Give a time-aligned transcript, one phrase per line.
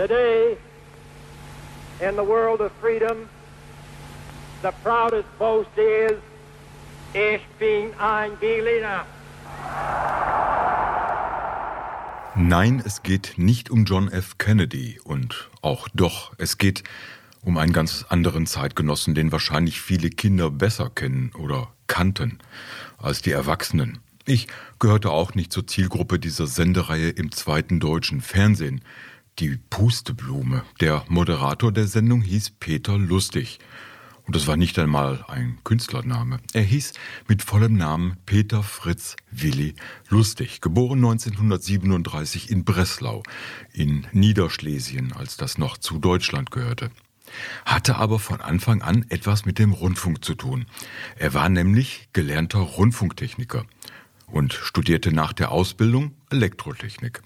[0.00, 0.56] Today,
[2.00, 3.28] in the world of freedom,
[4.62, 6.16] the proudest boast is,
[7.12, 9.04] Ich bin ein Berliner.
[12.34, 14.38] Nein, es geht nicht um John F.
[14.38, 16.82] Kennedy und auch doch, es geht
[17.42, 22.38] um einen ganz anderen Zeitgenossen, den wahrscheinlich viele Kinder besser kennen oder kannten
[22.96, 23.98] als die Erwachsenen.
[24.24, 24.46] Ich
[24.78, 28.80] gehörte auch nicht zur Zielgruppe dieser Sendereihe im zweiten deutschen Fernsehen.
[29.40, 30.64] Die Pusteblume.
[30.80, 33.58] Der Moderator der Sendung hieß Peter Lustig.
[34.26, 36.40] Und es war nicht einmal ein Künstlername.
[36.52, 36.92] Er hieß
[37.26, 39.76] mit vollem Namen Peter Fritz Willi
[40.10, 43.22] Lustig, geboren 1937 in Breslau,
[43.72, 46.90] in Niederschlesien, als das noch zu Deutschland gehörte.
[47.64, 50.66] Hatte aber von Anfang an etwas mit dem Rundfunk zu tun.
[51.16, 53.64] Er war nämlich gelernter Rundfunktechniker
[54.26, 57.22] und studierte nach der Ausbildung Elektrotechnik.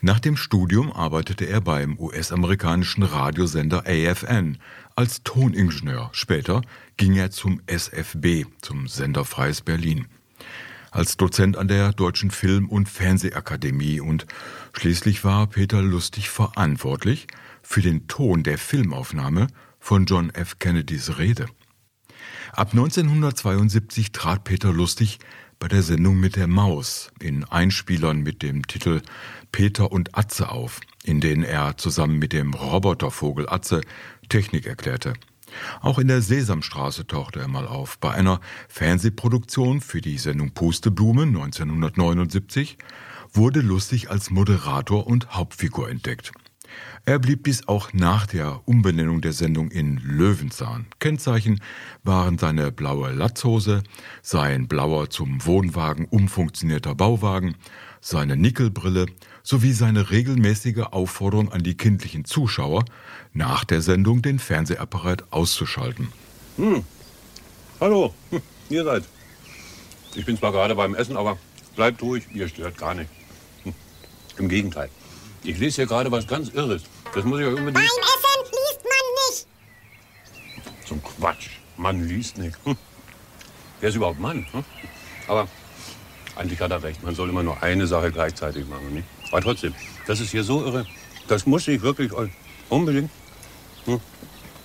[0.00, 4.58] Nach dem Studium arbeitete er beim US-amerikanischen Radiosender AFN
[4.94, 6.10] als Toningenieur.
[6.12, 6.62] Später
[6.96, 10.06] ging er zum SFB, zum Sender Freies Berlin.
[10.92, 14.26] Als Dozent an der Deutschen Film- und Fernsehakademie und
[14.72, 17.26] schließlich war Peter Lustig verantwortlich
[17.62, 19.48] für den Ton der Filmaufnahme
[19.80, 20.60] von John F.
[20.60, 21.46] Kennedys Rede.
[22.52, 25.18] Ab 1972 trat Peter Lustig
[25.58, 29.02] bei der Sendung mit der Maus in Einspielern mit dem Titel
[29.50, 33.80] Peter und Atze auf, in denen er zusammen mit dem Robotervogel Atze
[34.28, 35.14] Technik erklärte.
[35.80, 41.22] Auch in der Sesamstraße tauchte er mal auf, bei einer Fernsehproduktion für die Sendung Pusteblume
[41.22, 42.78] 1979
[43.32, 46.32] wurde Lustig als Moderator und Hauptfigur entdeckt.
[47.04, 50.86] Er blieb dies auch nach der Umbenennung der Sendung in Löwenzahn.
[50.98, 51.60] Kennzeichen
[52.02, 53.82] waren seine blaue Latzhose,
[54.22, 57.56] sein blauer zum Wohnwagen umfunktionierter Bauwagen,
[58.00, 59.06] seine Nickelbrille
[59.42, 62.84] sowie seine regelmäßige Aufforderung an die kindlichen Zuschauer,
[63.32, 66.08] nach der Sendung den Fernsehapparat auszuschalten.
[66.56, 66.84] Hm.
[67.80, 69.04] Hallo, hm, ihr seid.
[70.14, 71.38] Ich bin zwar gerade beim Essen, aber
[71.76, 73.08] bleibt ruhig, ihr stört gar nicht.
[73.62, 73.72] Hm.
[74.38, 74.90] Im Gegenteil.
[75.48, 76.82] Ich lese hier gerade was ganz Irres.
[77.14, 77.74] Das muss ich euch unbedingt.
[77.74, 80.86] Beim Essen liest man nicht.
[80.86, 81.48] Zum Quatsch.
[81.78, 82.54] Man liest nicht.
[82.64, 82.76] Hm.
[83.80, 84.46] Wer ist überhaupt Mann?
[84.52, 84.62] Hm?
[85.26, 85.48] Aber
[86.36, 87.02] eigentlich hat er recht.
[87.02, 88.92] Man soll immer nur eine Sache gleichzeitig machen.
[88.92, 89.06] Nicht?
[89.30, 89.74] Aber trotzdem,
[90.06, 90.86] das ist hier so irre.
[91.28, 92.30] Das muss ich wirklich euch
[92.68, 93.10] unbedingt.
[93.86, 94.00] Hm.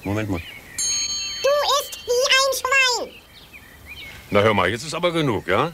[0.03, 0.41] Moment mal.
[0.41, 3.21] Du isst wie ein Schwein.
[4.31, 5.71] Na hör mal, jetzt ist aber genug, ja?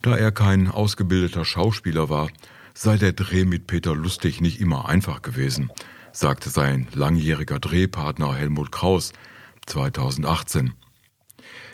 [0.00, 2.28] Da er kein ausgebildeter Schauspieler war,
[2.74, 5.70] sei der Dreh mit Peter Lustig nicht immer einfach gewesen,
[6.12, 9.12] sagte sein langjähriger Drehpartner Helmut Kraus
[9.66, 10.74] 2018.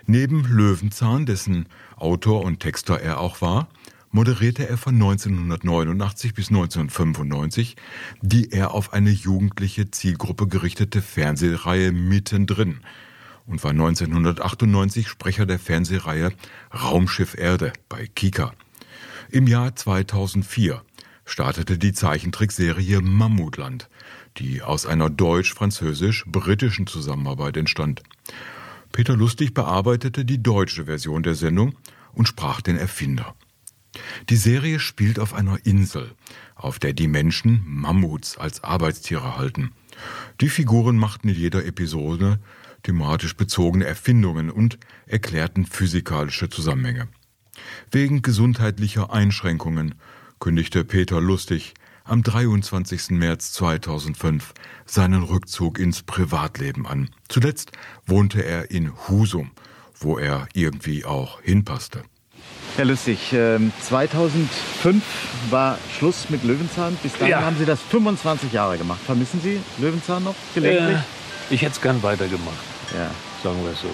[0.07, 1.67] Neben Löwenzahn, dessen
[1.97, 3.69] Autor und Texter er auch war,
[4.11, 7.77] moderierte er von 1989 bis 1995
[8.23, 12.81] die er auf eine jugendliche Zielgruppe gerichtete Fernsehreihe Mittendrin
[13.47, 16.33] und war 1998 Sprecher der Fernsehreihe
[16.73, 18.53] Raumschiff Erde bei Kika.
[19.31, 20.83] Im Jahr 2004
[21.29, 23.89] startete die Zeichentrickserie Mammutland,
[24.39, 28.03] die aus einer deutsch-französisch-britischen Zusammenarbeit entstand.
[28.93, 31.75] Peter Lustig bearbeitete die deutsche Version der Sendung
[32.13, 33.35] und sprach den Erfinder.
[34.31, 36.15] Die Serie spielt auf einer Insel,
[36.55, 39.73] auf der die Menschen Mammuts als Arbeitstiere halten.
[40.41, 42.41] Die Figuren machten in jeder Episode
[42.83, 47.09] thematisch bezogene Erfindungen und erklärten physikalische Zusammenhänge.
[47.91, 49.95] Wegen gesundheitlicher Einschränkungen
[50.39, 53.11] kündigte Peter Lustig am 23.
[53.11, 54.55] März 2005
[54.87, 57.11] seinen Rückzug ins Privatleben an.
[57.29, 57.73] Zuletzt
[58.07, 59.51] wohnte er in Husum,
[59.99, 62.03] wo er irgendwie auch hinpasste.
[62.77, 65.03] Herr Lustig, 2005 ähm,
[65.51, 66.97] war Schluss mit Löwenzahn.
[67.03, 67.41] Bis dahin ja.
[67.43, 69.01] haben Sie das 25 Jahre gemacht.
[69.05, 70.99] Vermissen Sie Löwenzahn noch gelegentlich?
[70.99, 72.57] Äh, ich hätte es gern weitergemacht.
[72.95, 73.11] Ja.
[73.43, 73.91] Sagen wir es so.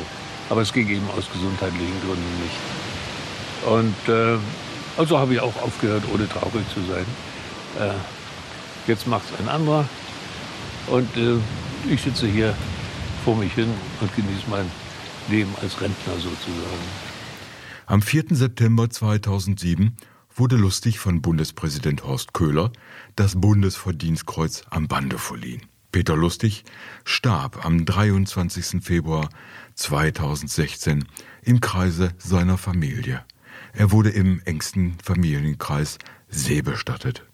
[0.50, 2.54] Aber es ging eben aus gesundheitlichen Gründen nicht.
[3.66, 4.38] Und äh,
[4.96, 7.06] also habe ich auch aufgehört, ohne traurig zu sein.
[7.78, 7.94] Äh,
[8.86, 9.88] jetzt macht es ein anderer.
[10.86, 11.38] Und äh,
[11.90, 12.54] ich sitze hier
[13.24, 14.70] vor mich hin und genieße mein
[15.28, 16.84] Leben als Rentner sozusagen.
[17.86, 18.24] Am 4.
[18.30, 19.96] September 2007
[20.34, 22.72] wurde lustig von Bundespräsident Horst Köhler
[23.16, 25.62] das Bundesverdienstkreuz am Bande verliehen.
[25.92, 26.64] Peter Lustig
[27.04, 28.82] starb am 23.
[28.82, 29.28] Februar
[29.74, 31.04] 2016
[31.42, 33.24] im Kreise seiner Familie.
[33.76, 35.98] Er wurde im engsten Familienkreis
[36.28, 37.24] See bestattet.